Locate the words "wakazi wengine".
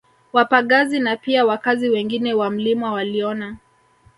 1.45-2.33